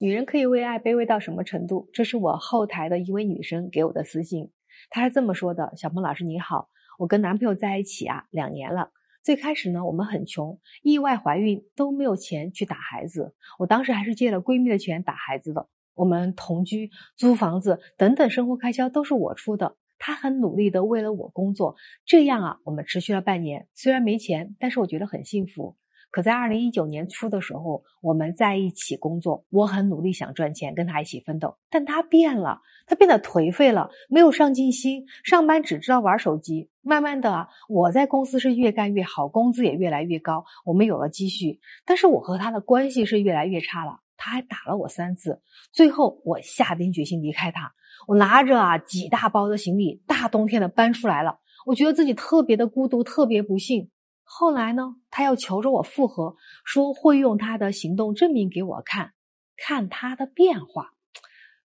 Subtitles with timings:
[0.00, 1.90] 女人可以为爱卑微到什么程度？
[1.92, 4.52] 这是我后台的一位女生给我的私信，
[4.90, 6.68] 她是这么说的：“小鹏老师你好，
[7.00, 8.92] 我跟男朋友在一起啊两年了。
[9.24, 13.34] 最开始呢，我们很穷，意外怀孕都没有钱去打孩子。
[13.58, 15.68] 我当时还是借了闺蜜的钱打孩子的。
[15.94, 19.74] 我们同居、租房子等等生活开销都是我出的。
[19.98, 21.74] 他很努力的为了我工作，
[22.06, 23.66] 这样啊，我们持续了半年。
[23.74, 25.74] 虽然没钱，但是我觉得很幸福。”
[26.10, 31.56] 可在二零一九年初的时候，我们在一起工作，我很努力想赚钱，跟他一起奋斗。
[31.68, 36.70] 但他变了，他变得颓废了，没有上进心，上班只知道玩手机。
[36.80, 41.60] 慢慢的，我在公司是越干越好，工资也越来越高，我们有了积蓄。
[41.84, 45.42] 但是我和他的关系是越来越差了，他还打了我三次。
[45.72, 47.74] 最后，我下定决心离开他。
[48.06, 51.38] 我拿着啊几大包的行李，大冬天的搬出来了。
[51.66, 53.90] 我觉得自己特别的孤独，特别不幸。
[54.30, 59.14] 后来呢，他要求着我复合，说会用他的行动证明给我看，
[59.56, 60.90] 看他的变化。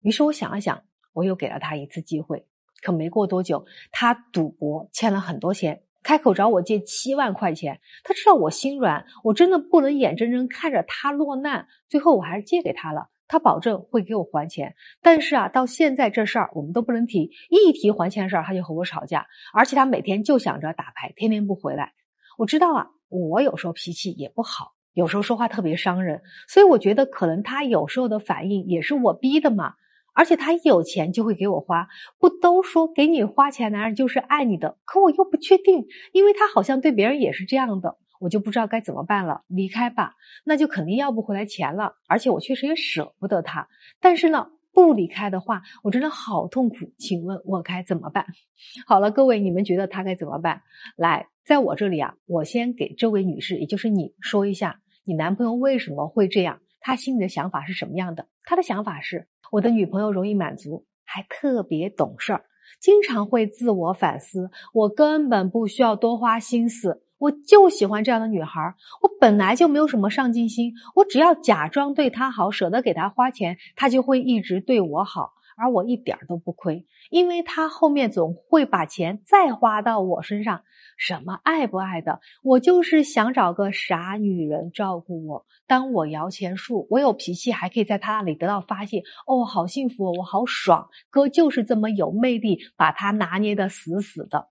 [0.02, 0.82] 于是我想了想，
[1.14, 2.46] 我又给了他一次机会。
[2.82, 7.80] 可没过多久，他赌博欠了很多钱，开口找我借七万块钱。
[8.04, 11.66] 他知道我心软，我真的不能眼睁睁看着他落难。
[11.88, 14.74] 最后我还是借给他了，他保证会给我还钱。
[15.00, 21.94] 但是啊，到现在这事儿我们都不能提，一提还钱事儿他就和我吵架，而且他每天就想着打牌，天天不回来。
[22.40, 29.74] 我知道啊，我有时候脾气也不好，有时候说话特别伤人，所以我觉得可能他有时候的反应也是我逼的嘛。
[30.14, 31.86] 而且他一有钱就会给我花，
[32.18, 34.78] 不都说给你花钱男人就是爱你的？
[34.86, 39.42] 可我又不确定，因为他好像对别人也是这样的，我就不知道该怎么办了。
[39.46, 43.68] 离开吧，那就肯定要不回来钱了，而且我确实也舍不得他。
[44.00, 44.50] 但是呢。
[44.72, 46.76] 不离开的话，我真的好痛苦。
[46.96, 48.24] 请问我该怎么办？
[48.86, 50.62] 好了，各位，你们觉得他该怎么办？
[50.96, 56.60] 来，在我这里啊，我先给这位女士，也就是你说一下，你男朋友为什么会这样？
[56.78, 58.28] 他心里的想法是什么样的？
[58.44, 62.44] 他的想法是，我的女朋友容易满足，还特别懂事儿，
[62.80, 67.02] 经常会自我反思，我根本不需要多花心思。
[67.18, 68.72] 我就喜欢这样的女孩，
[69.02, 80.62] 我本来就没有什么上进心，我只要假装对她好，舍得给她花钱，她就会一直对我好，而我一点都不亏，因为他后面总会把钱再花到我身上。
[80.96, 94.48] 什么爱不爱的，我就是想找个傻女人照顾我，当我摇钱树，我有脾气还可以在他那里得到发泄，哦，好幸福，我好爽，哥就是这么有魅力，把他拿捏的死死的。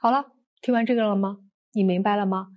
[0.00, 0.26] 好了，
[0.60, 1.38] 听完这个了吗？
[1.72, 2.48] 你明白了吗？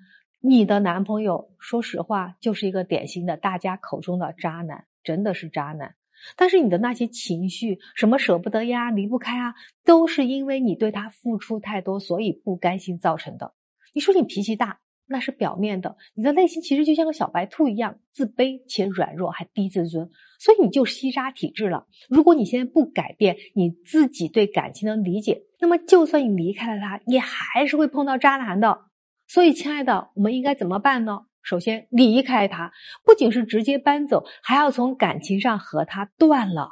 [0.42, 5.96] 你的男朋友，说实话，就是一个典型的大家口中的渣男，真的是渣男。
[6.36, 9.54] 但是你的那些情绪，什么舍不得呀、离不开啊，
[9.86, 13.54] 都是因为你对他付出太多，所以不甘心造成的。
[13.94, 20.10] 你说你脾气大，那是表面的，你的内心其实就像个小白兔一样，自卑且软弱，还低自尊，
[20.40, 21.88] 所以你就吸渣体质了。
[22.10, 28.86] 如果你现在不改变你自己对感情的理解，那么就算你离开了他，你还是会碰到渣男的。
[29.28, 31.20] 所以，亲爱的，我们应该怎么办呢？
[31.42, 32.72] 首先，离开他，
[33.04, 36.72] 不仅是直接搬走，还要从感情上和他断了。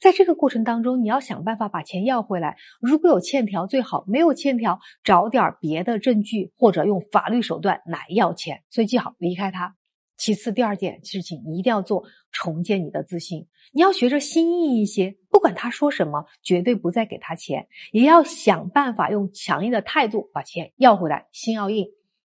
[0.00, 2.56] 在这个过程当中，你要想办法把钱要回来。
[2.80, 8.62] 如果有欠条最好，没有欠条，找点别的证据，或者用法律手段来要钱。
[8.70, 9.74] 所以，记好，离开他。
[10.16, 13.48] 其次，第二件事情你一定要做，重建你的自信。
[13.72, 21.88] 你要学着心硬一些，不管他说什么，绝对不再给他钱，也要想办法用强硬的态度把钱要回来，心要硬。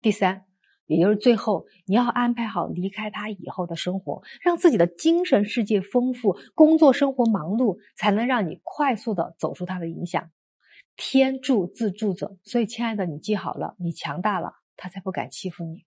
[0.01, 0.45] 第三，
[0.91, 10.29] 也就是最后，你要安排好离开他以后的生活，让自己的精神世界丰富，工作生活忙碌，才能让你快速的走出他的影响。
[10.97, 15.85] 天助自助者，所以亲爱的，你记好了，你强大了，他才不敢欺负你。